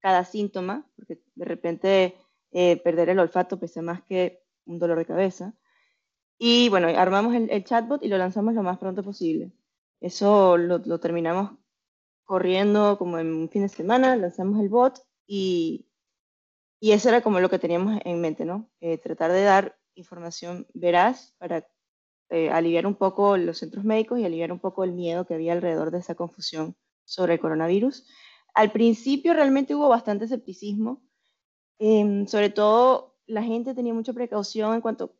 cada 0.00 0.24
síntoma, 0.24 0.86
porque 0.96 1.22
de 1.34 1.44
repente 1.44 2.16
eh, 2.52 2.76
perder 2.78 3.10
el 3.10 3.18
olfato 3.18 3.58
pesa 3.58 3.82
más 3.82 4.02
que 4.02 4.42
un 4.66 4.78
dolor 4.78 4.98
de 4.98 5.06
cabeza. 5.06 5.54
Y 6.38 6.68
bueno, 6.70 6.88
armamos 6.88 7.34
el, 7.34 7.64
chatbot 7.64 8.02
y 8.02 8.08
lo 8.08 8.18
lanzamos 8.18 8.54
lo 8.54 8.62
más 8.62 8.78
pronto 8.78 9.02
posible. 9.02 9.52
Eso 10.00 10.56
lo, 10.58 10.78
lo, 10.78 10.98
terminamos 11.00 11.52
corriendo 12.24 12.98
como 12.98 13.18
en 13.18 13.32
un 13.32 13.48
fin 13.48 13.62
de 13.62 13.68
semana, 13.68 14.16
lanzamos 14.16 14.60
el 14.60 14.68
bot 14.68 14.98
y, 15.26 15.86
y 16.80 16.92
eso 16.92 17.08
era 17.10 17.22
como 17.22 17.40
lo 17.40 17.48
que 17.48 17.60
teníamos 17.60 18.00
en 18.04 18.20
mente, 18.20 18.44
¿no? 18.44 18.68
Eh, 18.80 18.98
tratar 18.98 19.30
de 19.30 19.42
dar 19.42 19.78
información 19.94 20.66
veraz 20.74 21.34
para 21.38 21.66
eh, 22.30 22.50
aliviar 22.50 22.86
un 22.86 22.96
poco 22.96 23.36
los 23.36 23.58
centros 23.58 23.84
médicos 23.84 24.18
y 24.18 24.24
aliviar 24.24 24.50
un 24.52 24.58
poco 24.58 24.84
el 24.84 24.92
miedo 24.92 25.26
que 25.26 25.34
había 25.34 25.52
alrededor 25.52 25.90
de 25.90 25.98
esa 25.98 26.14
confusión 26.14 26.76
sobre 27.04 27.34
el 27.34 27.40
coronavirus. 27.40 28.06
Al 28.54 28.72
principio 28.72 29.34
realmente 29.34 29.74
hubo 29.74 29.88
bastante 29.88 30.26
escepticismo, 30.26 31.02
em, 31.78 32.26
sobre 32.26 32.50
todo 32.50 33.16
la 33.26 33.42
gente 33.42 33.74
tenía 33.74 33.94
mucha 33.94 34.12
precaución 34.12 34.74
en 34.74 34.80
cuanto 34.80 35.14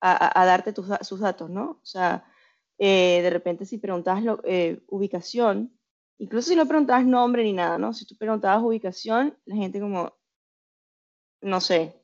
a, 0.00 0.44
darte 0.44 0.74
sus 1.02 1.20
datos, 1.20 1.48
¿no? 1.48 1.80
O 1.82 1.86
sea, 1.86 2.26
eh, 2.78 3.20
de 3.22 3.30
repente 3.30 3.64
si 3.64 3.78
preguntabas 3.78 4.22
eh, 4.44 4.84
ubicación, 4.88 5.72
incluso 6.18 6.50
si 6.50 6.56
no 6.56 6.66
preguntabas 6.66 7.06
nombre 7.06 7.42
ni 7.42 7.54
nada, 7.54 7.78
¿no? 7.78 7.94
Si 7.94 8.04
tú 8.06 8.16
preguntabas 8.16 8.62
ubicación, 8.62 9.34
la 9.46 9.56
gente 9.56 9.80
como, 9.80 10.14
no 11.40 11.60
sé, 11.60 11.94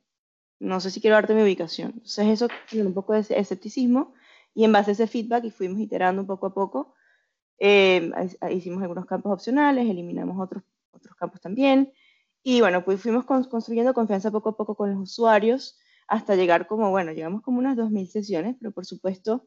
no 0.60 0.80
sé 0.80 0.90
si 0.90 1.00
quiero 1.00 1.16
darte 1.16 1.34
mi 1.34 1.42
ubicación. 1.42 1.92
Entonces 1.94 2.26
eso 2.28 2.48
tiene 2.68 2.86
un 2.86 2.94
poco 2.94 3.14
de 3.14 3.20
escepticismo 3.20 4.14
y 4.54 4.64
en 4.64 4.72
base 4.72 4.90
a 4.90 4.94
ese 4.94 5.06
feedback 5.06 5.44
y 5.44 5.50
fuimos 5.50 5.80
iterando 5.80 6.22
un 6.22 6.26
poco 6.26 6.46
a 6.46 6.54
poco, 6.54 6.94
eh, 7.60 8.10
hicimos 8.50 8.82
algunos 8.82 9.06
campos 9.06 9.32
opcionales, 9.32 9.88
eliminamos 9.88 10.40
otros, 10.40 10.64
otros 10.90 11.14
campos 11.14 11.40
también 11.40 11.92
y 12.42 12.60
bueno, 12.60 12.84
pues 12.84 13.00
fuimos 13.00 13.26
construyendo 13.26 13.94
confianza 13.94 14.30
poco 14.30 14.50
a 14.50 14.56
poco 14.56 14.74
con 14.74 14.90
los 14.90 15.00
usuarios 15.00 15.78
hasta 16.08 16.34
llegar 16.34 16.66
como, 16.66 16.90
bueno, 16.90 17.12
llegamos 17.12 17.42
como 17.42 17.58
unas 17.58 17.76
2.000 17.76 18.06
sesiones, 18.06 18.56
pero 18.58 18.72
por 18.72 18.86
supuesto 18.86 19.46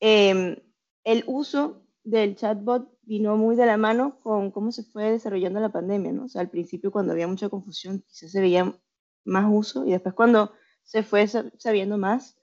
em, 0.00 0.56
el 1.04 1.24
uso 1.26 1.86
del 2.04 2.36
chatbot 2.36 2.90
vino 3.02 3.36
muy 3.36 3.56
de 3.56 3.66
la 3.66 3.76
mano 3.76 4.18
con 4.20 4.50
cómo 4.50 4.72
se 4.72 4.82
fue 4.82 5.12
desarrollando 5.12 5.60
la 5.60 5.70
pandemia, 5.72 6.12
¿no? 6.12 6.24
O 6.24 6.28
sea, 6.28 6.40
al 6.40 6.50
principio 6.50 6.90
cuando 6.90 7.12
había 7.12 7.28
mucha 7.28 7.48
confusión, 7.48 8.02
quizás 8.08 8.32
se 8.32 8.40
veía 8.40 8.76
más 9.24 9.46
uso 9.48 9.86
y 9.86 9.92
después 9.92 10.14
cuando 10.14 10.52
se 10.82 11.02
fue 11.02 11.26
sabiendo 11.28 11.98
más, 11.98 12.36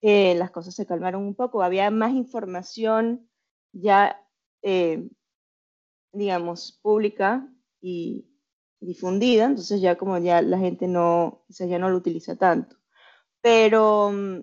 eh, 0.00 0.34
las 0.34 0.50
cosas 0.50 0.74
se 0.74 0.86
calmaron 0.86 1.22
un 1.24 1.34
poco, 1.34 1.62
había 1.62 1.90
más 1.90 2.12
información 2.12 3.27
ya, 3.72 4.20
eh, 4.62 5.08
digamos, 6.12 6.78
pública 6.82 7.48
y 7.80 8.28
difundida, 8.80 9.46
entonces 9.46 9.80
ya 9.80 9.96
como 9.96 10.18
ya 10.18 10.42
la 10.42 10.58
gente 10.58 10.86
no, 10.86 11.44
o 11.48 11.66
ya 11.66 11.78
no 11.78 11.90
lo 11.90 11.96
utiliza 11.96 12.36
tanto. 12.36 12.76
Pero 13.40 14.10
mm, 14.12 14.42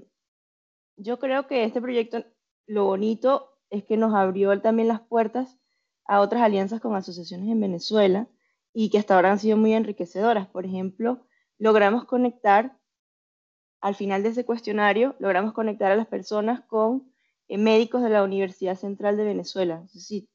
yo 0.97 1.19
creo 1.19 1.47
que 1.47 1.63
este 1.63 1.81
proyecto, 1.81 2.25
lo 2.67 2.85
bonito 2.85 3.59
es 3.69 3.83
que 3.83 3.97
nos 3.97 4.13
abrió 4.13 4.59
también 4.61 4.87
las 4.87 5.01
puertas 5.01 5.57
a 6.05 6.21
otras 6.21 6.41
alianzas 6.43 6.81
con 6.81 6.95
asociaciones 6.95 7.49
en 7.49 7.59
Venezuela 7.59 8.27
y 8.73 8.89
que 8.89 8.99
hasta 8.99 9.15
ahora 9.15 9.31
han 9.31 9.39
sido 9.39 9.57
muy 9.57 9.73
enriquecedoras. 9.73 10.47
Por 10.47 10.65
ejemplo, 10.65 11.25
logramos 11.57 12.05
conectar, 12.05 12.77
al 13.81 13.95
final 13.95 14.23
de 14.23 14.29
ese 14.29 14.45
cuestionario, 14.45 15.15
logramos 15.19 15.53
conectar 15.53 15.91
a 15.91 15.95
las 15.95 16.07
personas 16.07 16.61
con 16.61 17.11
médicos 17.49 18.01
de 18.01 18.09
la 18.09 18.23
Universidad 18.23 18.75
Central 18.75 19.17
de 19.17 19.23
Venezuela. 19.23 19.85
Si, 19.87 20.29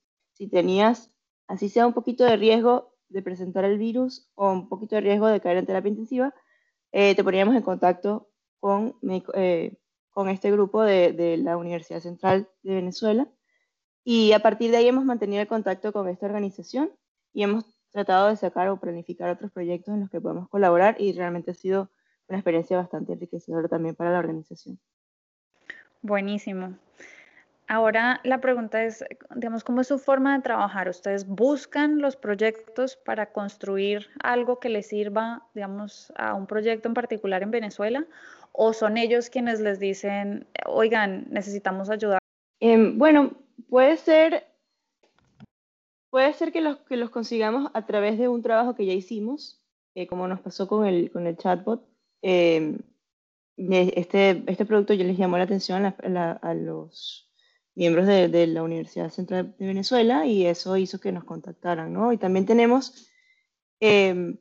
tenías, 0.51 1.13
así 1.47 1.69
sea 1.69 1.87
un 1.87 1.93
poquito 1.93 2.25
de 2.25 2.37
riesgo 2.37 2.97
de 3.09 3.23
presentar 3.23 3.65
el 3.65 3.79
virus 3.79 4.31
o 4.35 4.51
un 4.51 4.69
poquito 4.69 4.95
de 4.95 5.03
riesgo 5.03 5.27
de 5.27 5.41
caer 5.41 5.59
en 5.59 5.67
terapia 5.67 5.91
intensiva, 5.91 6.35
eh, 6.93 7.15
te 7.15 7.25
poníamos 7.25 7.55
en 7.55 7.63
contacto 7.63 8.31
con, 8.59 8.97
eh, 9.03 9.77
este 10.29 10.51
grupo 10.51 10.83
de, 10.83 11.13
de, 11.13 11.37
la 11.37 11.57
Universidad 11.57 12.01
Central 12.01 12.49
de 12.63 12.75
Venezuela. 12.75 13.29
Y 14.05 14.33
a 14.33 14.41
partir 14.41 14.71
de 14.71 14.79
ahí 14.79 14.87
hemos 14.87 15.05
mantenido 15.05 15.43
el 15.43 15.49
contacto 15.49 15.93
con 15.93 16.09
esta 16.09 16.27
organización 16.27 16.91
y 17.33 17.43
hemos 17.43 17.65
tratado 17.91 18.29
de 18.29 18.37
sacar 18.37 18.69
o 18.69 18.81
planificar 18.81 19.31
otros 19.31 19.51
proyectos 19.53 19.95
en 19.95 20.01
los 20.01 20.11
que 20.11 20.21
podemos 20.21 20.49
colaborar 20.49 20.97
y 20.99 21.13
realmente 21.13 21.51
ha 21.51 21.55
sido 21.55 21.91
una 22.29 22.39
experiencia 22.39 22.77
bastante 22.77 23.13
enriquecedora 23.13 23.69
también 23.69 23.95
para 23.95 24.13
la 24.13 24.21
organización. 24.21 24.79
Buenísimo. 26.03 26.77
Ahora 27.69 28.21
la 28.25 28.41
pregunta 28.41 28.85
es, 28.85 29.05
digamos, 29.37 29.63
¿cómo 29.63 29.81
es 29.81 29.87
su 29.87 29.99
forma 29.99 30.37
de 30.37 30.43
trabajar? 30.43 30.89
¿Ustedes 30.89 31.27
buscan 31.27 32.01
los 32.01 32.17
proyectos 32.17 32.97
para 32.97 33.33
construir 33.33 34.09
algo 34.23 34.59
que 34.59 34.69
les 34.69 34.89
sirva, 34.89 35.47
digamos, 35.55 36.13
a 36.17 36.35
un 36.35 36.47
proyecto 36.47 36.89
en 36.89 36.95
particular 36.95 37.43
en 37.43 37.53
Venezuela? 37.53 38.07
¿O 38.53 38.73
son 38.73 38.97
ellos 38.97 39.31
quienes 39.31 39.61
les 39.61 39.79
dicen, 39.79 40.49
oigan, 40.67 41.27
necesitamos 41.31 41.91
ayuda? 41.91 42.19
Em, 42.59 42.99
bueno, 42.99 43.33
puede 43.69 43.97
ser 43.97 44.51
Puede 46.11 46.33
ser 46.33 46.51
que 46.51 46.61
los, 46.61 46.79
que 46.79 46.97
los 46.97 47.11
consigamos 47.11 47.71
a 47.73 47.87
través 47.87 48.19
de 48.19 48.29
un 48.29 48.43
trabajo 48.43 48.75
que 48.75 48.85
ya 48.85 48.93
hicimos, 48.93 49.65
eh, 49.95 50.09
como 50.09 50.27
nos 50.27 50.41
pasó 50.41 50.67
con 50.67 50.85
el, 50.85 51.11
con 51.13 51.27
el 51.29 51.37
chatbot. 51.37 51.87
Em, 52.21 52.79
este, 53.57 54.43
este 54.47 54.67
producto 54.67 54.95
ya 54.95 55.05
les 55.05 55.19
llamó 55.19 55.37
la 55.39 55.45
atención 55.45 55.85
a, 55.87 56.55
los 56.55 57.31
miembros 57.75 58.07
de, 58.07 58.47
la 58.47 58.63
Universidad 58.63 59.11
Central 59.11 59.55
de 59.59 59.67
Venezuela 59.67 60.27
y 60.27 60.47
eso 60.47 60.77
hizo 60.77 61.01
que 61.01 61.13
nos 61.13 61.25
contactaran, 61.25 61.93
¿no? 61.93 62.13
Y 62.13 62.19
también 62.19 62.47
tenemos, 62.47 63.09
em, 63.81 64.39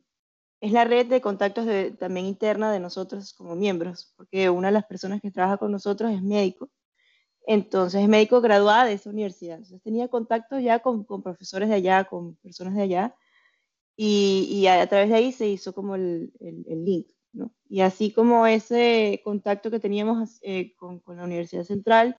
es 0.60 0.72
la 0.72 0.84
red 0.84 1.06
de 1.06 1.20
contactos 1.20 1.66
de, 1.66 1.92
también 1.92 2.26
interna 2.26 2.72
de 2.72 2.80
nosotros 2.80 3.32
como 3.34 3.56
miembros, 3.56 4.12
porque 4.16 4.50
una 4.50 4.68
de 4.68 4.72
las 4.72 4.86
personas 4.86 5.20
que 5.20 5.30
trabaja 5.30 5.58
con 5.58 5.72
nosotros 5.72 6.12
es 6.12 6.22
médico 6.22 6.70
entonces, 7.46 8.02
es 8.02 8.08
médico 8.08 8.40
graduada 8.40 8.84
de 8.86 8.94
esa 8.94 9.10
universidad. 9.10 9.56
Entonces, 9.56 9.82
tenía 9.82 10.08
contacto 10.08 10.58
ya 10.58 10.80
con, 10.80 11.04
con 11.04 11.22
profesores 11.22 11.68
de 11.68 11.76
allá, 11.76 12.04
con 12.04 12.36
personas 12.36 12.74
de 12.74 12.82
allá, 12.82 13.16
y, 13.96 14.48
y 14.50 14.66
a, 14.66 14.86
través 14.88 15.10
de 15.10 15.16
ahí 15.16 15.32
se 15.32 15.48
hizo 15.48 15.74
como 15.74 15.94
el, 15.96 16.32
el, 16.40 16.84
link, 16.84 17.08
¿no? 17.32 17.52
Y 17.68 17.80
así 17.82 18.12
como 18.12 18.46
ese 18.46 19.20
contacto 19.24 19.70
que 19.70 19.80
teníamos 19.80 20.38
eh, 20.42 20.74
con, 20.76 21.00
con, 21.00 21.16
la 21.16 21.24
Universidad 21.24 21.64
Central, 21.64 22.18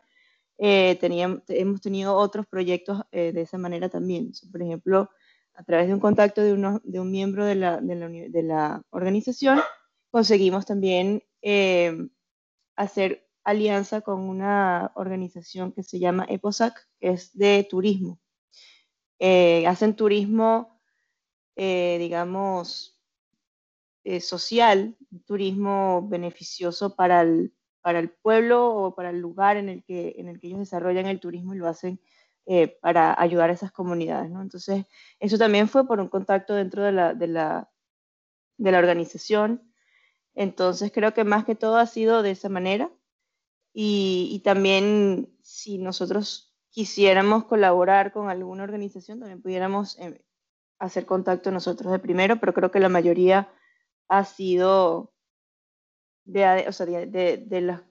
eh, 0.57 0.97
teníamos, 0.99 1.41
hemos 1.49 1.81
tenido 1.81 2.15
otros 2.15 2.47
proyectos 2.47 3.01
eh, 3.11 3.31
de 3.33 3.41
esa 3.41 3.57
manera 3.57 3.89
también. 3.89 4.31
por 4.51 4.61
ejemplo, 4.61 5.09
a 5.53 5.63
través 5.63 5.87
de 5.87 5.93
un 5.93 5.99
contacto 5.99 6.41
de, 6.41 6.53
uno, 6.53 6.81
de 6.83 6.99
un 6.99 7.11
miembro 7.11 7.45
de 7.45 7.55
la, 7.55 7.81
de 7.81 7.95
la, 7.95 8.09
de 8.09 8.43
la 8.43 8.83
organización, 8.91 9.59
conseguimos 10.11 10.65
también 10.65 11.23
hacer 12.75 13.27
alianza 13.43 14.01
con 14.01 14.21
una 14.21 14.91
organización 14.95 15.71
que 15.71 15.83
se 15.83 15.99
llama 15.99 16.25
EPOSAC, 16.29 16.87
que 16.99 17.09
es 17.09 17.35
de 17.37 17.67
turismo. 17.69 18.19
Eh, 19.19 19.67
hacen 19.67 19.95
turismo, 19.95 20.81
eh, 21.55 21.97
digamos, 21.99 23.00
eh, 24.03 24.19
social, 24.19 24.95
turismo 25.25 26.07
beneficioso 26.07 26.95
para 26.95 27.21
el, 27.21 27.53
para 27.81 27.99
el 27.99 28.09
pueblo 28.09 28.73
o 28.73 28.95
para 28.95 29.09
el 29.09 29.19
lugar 29.19 29.57
en 29.57 29.69
el, 29.69 29.83
que, 29.83 30.15
en 30.17 30.27
el 30.27 30.39
que 30.39 30.47
ellos 30.47 30.59
desarrollan 30.59 31.07
el 31.07 31.19
turismo 31.19 31.53
y 31.53 31.57
lo 31.57 31.67
hacen 31.67 31.99
para 32.81 33.15
ayudar 33.17 33.49
a 33.49 33.53
esas 33.53 33.71
comunidades. 33.71 34.29
¿no? 34.29 34.41
Entonces, 34.41 34.85
eso 35.19 35.37
también 35.37 35.69
fue 35.69 35.87
por 35.87 36.01
un 36.01 36.09
contacto 36.09 36.53
dentro 36.53 36.83
de 36.83 36.91
la, 36.91 37.13
de 37.13 37.27
la, 37.27 37.71
de 38.57 38.71
la 38.71 38.79
organización. 38.79 39.73
Entonces, 40.35 40.91
creo 40.91 41.13
que 41.13 41.23
más 41.23 41.45
que 41.45 41.55
todo 41.55 41.77
ha 41.77 41.85
sido 41.87 42.23
de 42.23 42.31
esa 42.31 42.49
manera. 42.49 42.91
Y, 43.73 44.41
también 44.43 45.33
si 45.41 45.77
nosotros 45.77 46.53
quisiéramos 46.69 47.45
colaborar 47.45 48.11
con 48.11 48.29
alguna 48.29 48.63
organización, 48.63 49.19
también 49.19 49.41
pudiéramos 49.41 49.97
eh, 49.99 50.23
hacer 50.77 51.05
contacto 51.05 51.51
nosotros 51.51 51.91
de 51.91 51.99
primero, 51.99 52.39
pero 52.39 52.53
creo 52.53 52.71
que 52.71 52.79
la 52.79 52.89
mayoría 52.89 53.49
ha 54.07 54.25
sido 54.25 55.13
de, 56.25 56.65
o 56.67 56.71
sea, 56.71 56.85
de, 56.85 57.61
las 57.61 57.81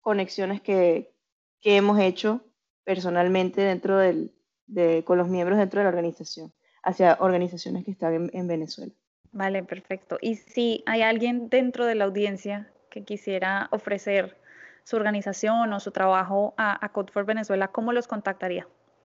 conexiones 0.00 0.60
que, 0.60 1.14
hemos 1.62 1.98
hecho 2.00 2.40
personalmente 2.84 3.60
dentro 3.60 3.98
del, 3.98 4.32
de, 4.66 5.04
con 5.04 5.18
los 5.18 5.28
miembros 5.28 5.58
dentro 5.58 5.80
de 5.80 5.84
la 5.84 5.90
organización, 5.90 6.52
hacia 6.82 7.18
organizaciones 7.20 7.84
que 7.84 7.90
están 7.90 8.30
en, 8.32 8.48
Venezuela. 8.48 8.92
Vale, 9.32 9.62
perfecto. 9.62 10.16
Y 10.22 10.36
si 10.36 10.82
hay 10.86 11.02
alguien 11.02 11.48
dentro 11.50 11.84
de 11.84 11.94
la 11.94 12.04
audiencia 12.04 12.72
que 12.90 13.04
quisiera 13.04 13.68
ofrecer 13.72 14.40
su 14.84 14.96
organización 14.96 15.72
o 15.72 15.80
su 15.80 15.90
trabajo 15.90 16.54
a, 16.56 16.82
a 16.82 16.88
Code 16.90 17.12
for 17.12 17.26
Venezuela, 17.26 17.68
¿cómo 17.68 17.92
los 17.92 18.06
contactaría? 18.06 18.66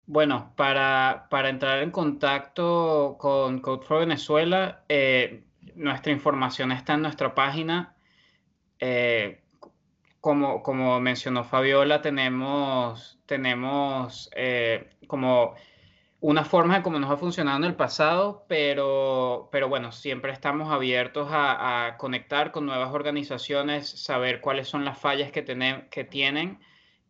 Bueno, 0.08 0.54
para, 0.56 1.28
entrar 1.50 1.80
en 1.82 1.90
contacto 1.90 3.16
con 3.20 3.60
Code 3.60 3.86
for 3.86 4.00
Venezuela, 4.02 4.84
eh, 4.88 5.44
nuestra 5.76 6.12
información 6.12 6.72
está 6.72 6.94
en 6.94 7.02
nuestra 7.02 7.34
página. 7.34 7.96
Eh, 8.80 9.42
como, 10.22 10.64
como 10.64 11.00
mencionó 11.00 11.44
Fabiola, 11.44 12.02
tenemos, 12.02 13.20
tenemos 13.26 14.30
eh, 14.36 14.90
como 15.08 15.56
una 16.20 16.44
forma 16.44 16.78
de 16.78 16.84
cómo 16.84 17.00
nos 17.00 17.12
ha 17.12 17.18
funcionado 17.18 17.58
en 17.58 17.64
el 17.66 17.76
pasado, 17.76 18.46
pero, 18.48 19.50
pero 19.52 19.70
bueno, 19.70 19.92
siempre 19.92 20.32
estamos 20.32 20.72
abiertos 20.72 21.28
a, 21.32 21.96
conectar 22.00 22.52
con 22.52 22.66
nuevas 22.66 22.92
organizaciones, 22.92 23.88
saber 23.88 24.42
cuáles 24.42 24.68
son 24.68 24.86
las 24.86 24.98
fallas 24.98 25.32
que, 25.32 25.44
que 25.92 26.04
tienen 26.04 26.60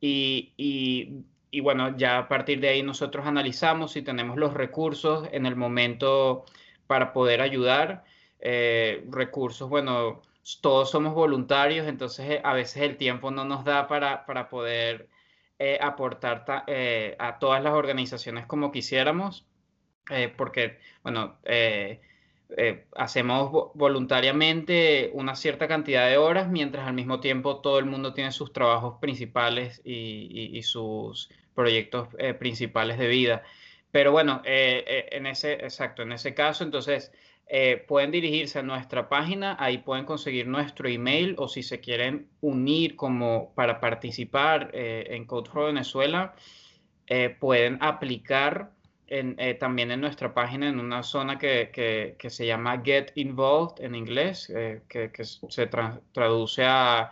y, 0.02 0.54
y 0.58 1.26
y 1.56 1.62
bueno, 1.62 1.96
ya 1.96 2.18
a 2.18 2.28
partir 2.28 2.60
de 2.60 2.68
ahí 2.68 2.84
nosotros 2.84 3.26
analizamos 3.26 3.94
si 3.94 4.02
tenemos 4.02 4.36
los 4.36 4.54
recursos 4.54 5.30
en 5.32 5.46
el 5.46 5.56
momento 5.56 6.44
para 6.86 7.14
poder 7.14 7.40
ayudar. 7.40 8.04
Eh, 8.48 9.04
recursos, 9.10 9.68
bueno, 9.68 10.22
todos 10.62 10.92
somos 10.92 11.16
voluntarios, 11.16 11.88
entonces 11.88 12.30
eh, 12.30 12.42
a 12.44 12.54
veces 12.54 12.84
el 12.84 12.98
tiempo 12.98 13.32
no 13.32 13.44
nos 13.44 13.66
da 13.66 13.88
para, 13.88 14.26
para 14.28 14.50
poder 14.50 15.10
eh, 15.58 15.80
aportar 15.82 16.46
a 17.18 17.40
todas 17.40 17.64
las 17.64 17.74
organizaciones 17.74 18.46
como 18.46 18.72
quisiéramos, 18.72 19.48
porque, 20.38 20.78
bueno, 21.02 21.40
hacemos 22.96 23.72
voluntariamente 23.74 25.10
una 25.14 25.36
cierta 25.36 25.68
cantidad 25.68 26.08
de 26.08 26.18
horas, 26.18 26.48
mientras 26.48 26.88
al 26.88 26.94
mismo 26.94 27.20
tiempo 27.20 27.62
todo 27.62 27.80
el 27.80 27.86
mundo 27.86 28.14
tiene 28.14 28.32
sus 28.32 28.54
trabajos 28.54 29.00
principales 29.00 29.82
y 29.84 30.62
sus 30.62 31.30
proyectos 31.56 32.10
eh, 32.20 32.36
principales 32.36 33.00
de 33.00 33.08
vida. 33.08 33.44
Pero 33.90 34.12
bueno, 34.12 34.42
eh, 34.46 34.84
eh, 34.86 35.10
en 35.14 35.26
ese, 35.26 35.54
exacto, 35.54 36.04
en 36.04 36.12
ese 36.12 36.36
caso, 36.36 36.64
entonces 36.64 37.12
pueden 37.88 38.12
dirigirse 38.12 38.60
a 38.60 38.64
nuestra 38.64 39.08
página, 39.08 39.56
ahí 39.60 39.78
pueden 39.80 40.06
conseguir 40.06 40.48
nuestro 40.48 40.90
email 40.90 41.36
o 41.38 41.48
si 41.48 41.64
se 41.64 41.80
quieren 41.80 42.28
unir 42.42 42.96
como 42.96 43.54
para 43.56 43.80
participar 43.80 44.72
en 44.74 45.26
Code 45.26 45.50
for 45.50 45.66
Venezuela, 45.68 46.34
pueden 47.40 47.78
aplicar 47.82 48.72
también 49.60 49.92
en 49.92 50.02
nuestra 50.02 50.34
página 50.34 50.68
en 50.68 50.80
una 50.80 51.04
zona 51.04 51.38
que, 51.38 52.16
se 52.28 52.46
llama 52.48 52.82
Get 52.84 53.12
Involved 53.16 53.84
en 53.84 53.94
inglés, 53.94 54.52
que, 54.90 55.12
se 55.24 55.68
traduce 55.68 56.64
a 56.66 57.12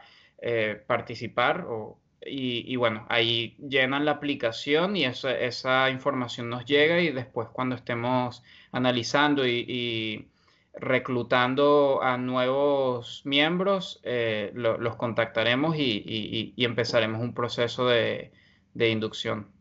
participar 0.87 1.65
o 1.69 1.99
y, 2.25 2.75
bueno, 2.75 3.05
ahí 3.09 3.55
llenan 3.57 4.05
la 4.05 4.11
aplicación 4.11 4.95
y 4.95 5.05
esa, 5.05 5.89
información 5.89 6.49
nos 6.49 6.65
llega 6.65 6.99
y 6.99 7.11
después 7.11 7.49
cuando 7.49 7.75
estemos 7.75 8.43
analizando 8.71 9.47
y, 9.47 10.29
reclutando 10.75 12.01
a 12.01 12.17
nuevos 12.17 13.21
miembros, 13.25 14.01
eh, 14.03 14.51
los 14.55 14.95
contactaremos 14.95 15.75
y, 15.77 16.53
empezaremos 16.57 17.21
un 17.21 17.33
proceso 17.33 17.87
de, 17.87 18.31
inducción. 18.75 19.51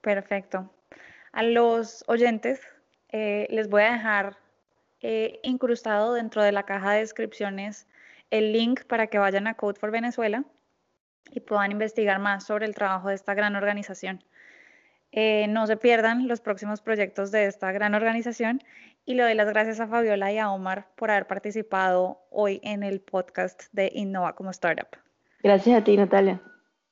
Perfecto. 0.00 0.72
A 1.32 1.42
los 1.42 2.04
oyentes 2.06 2.60
eh, 3.08 3.48
les 3.50 3.68
voy 3.68 3.82
a 3.82 3.92
dejar 3.92 4.38
eh, 5.00 5.40
incrustado 5.42 6.14
dentro 6.14 6.42
de 6.42 6.52
la 6.52 6.62
caja 6.62 6.92
de 6.92 7.00
descripciones 7.00 7.88
el 8.30 8.52
link 8.52 8.84
para 8.84 9.08
que 9.08 9.18
vayan 9.18 9.46
a 9.46 9.54
Code 9.54 9.78
for 9.78 9.90
Venezuela 9.90 10.44
y 11.30 11.40
puedan 11.40 11.72
investigar 11.72 12.18
más 12.18 12.44
sobre 12.44 12.66
el 12.66 12.74
trabajo 12.74 13.08
de 13.08 13.14
esta 13.14 13.34
gran 13.34 13.56
organización. 13.56 14.22
Eh, 15.12 15.46
no 15.48 15.66
se 15.66 15.76
pierdan 15.76 16.28
los 16.28 16.40
próximos 16.40 16.80
proyectos 16.80 17.30
de 17.30 17.46
esta 17.46 17.72
gran 17.72 17.94
organización 17.94 18.62
y 19.04 19.14
le 19.14 19.22
doy 19.22 19.34
las 19.34 19.48
gracias 19.48 19.80
a 19.80 19.86
Fabiola 19.86 20.32
y 20.32 20.38
a 20.38 20.50
Omar 20.50 20.88
por 20.96 21.10
haber 21.10 21.26
participado 21.26 22.20
hoy 22.30 22.60
en 22.62 22.82
el 22.82 23.00
podcast 23.00 23.62
de 23.72 23.90
Innova 23.94 24.34
como 24.34 24.50
Startup. 24.50 24.88
Gracias 25.42 25.80
a 25.80 25.84
ti, 25.84 25.96
Natalia. 25.96 26.40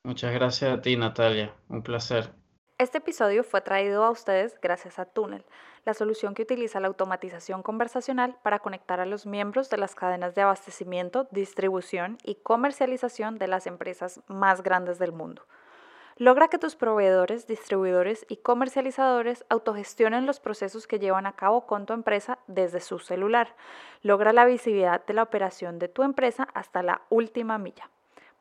Muchas 0.04 0.32
gracias 0.32 0.70
a 0.70 0.80
ti, 0.80 0.96
Natalia. 0.96 1.52
Un 1.68 1.82
placer. 1.82 2.43
Este 2.76 2.98
episodio 2.98 3.44
fue 3.44 3.60
traído 3.60 4.02
a 4.02 4.10
ustedes 4.10 4.60
gracias 4.60 4.98
a 4.98 5.04
Tunnel, 5.04 5.44
la 5.84 5.94
solución 5.94 6.34
que 6.34 6.42
utiliza 6.42 6.80
la 6.80 6.88
automatización 6.88 7.62
conversacional 7.62 8.36
para 8.42 8.58
conectar 8.58 8.98
a 8.98 9.06
los 9.06 9.26
miembros 9.26 9.70
de 9.70 9.76
las 9.76 9.94
cadenas 9.94 10.34
de 10.34 10.42
abastecimiento, 10.42 11.28
distribución 11.30 12.18
y 12.24 12.34
comercialización 12.34 13.38
de 13.38 13.46
las 13.46 13.68
empresas 13.68 14.22
más 14.26 14.64
grandes 14.64 14.98
del 14.98 15.12
mundo. 15.12 15.42
Logra 16.16 16.48
que 16.48 16.58
tus 16.58 16.74
proveedores, 16.74 17.46
distribuidores 17.46 18.26
y 18.28 18.38
comercializadores 18.38 19.44
autogestionen 19.50 20.26
los 20.26 20.40
procesos 20.40 20.88
que 20.88 20.98
llevan 20.98 21.26
a 21.26 21.36
cabo 21.36 21.66
con 21.66 21.86
tu 21.86 21.92
empresa 21.92 22.40
desde 22.48 22.80
su 22.80 22.98
celular. 22.98 23.54
Logra 24.02 24.32
la 24.32 24.46
visibilidad 24.46 25.06
de 25.06 25.14
la 25.14 25.22
operación 25.22 25.78
de 25.78 25.86
tu 25.86 26.02
empresa 26.02 26.48
hasta 26.54 26.82
la 26.82 27.02
última 27.08 27.56
milla 27.56 27.88